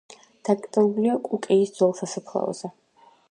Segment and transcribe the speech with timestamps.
[0.47, 2.73] დაკრძალულია კუკიის ძველ სასაფლაოზე.